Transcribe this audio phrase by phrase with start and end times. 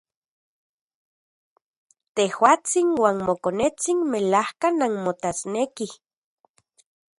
[2.15, 5.91] Tejuatsin uan mokonetsin melajka nanmotasnekij.